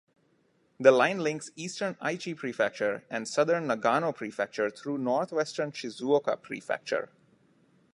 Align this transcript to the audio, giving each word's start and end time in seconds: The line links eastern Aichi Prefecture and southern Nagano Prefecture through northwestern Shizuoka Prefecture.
The 0.79 0.89
line 0.91 1.19
links 1.19 1.51
eastern 1.55 1.93
Aichi 2.01 2.35
Prefecture 2.35 3.03
and 3.11 3.27
southern 3.27 3.67
Nagano 3.67 4.15
Prefecture 4.15 4.71
through 4.71 4.97
northwestern 4.97 5.71
Shizuoka 5.71 6.41
Prefecture. 6.41 7.09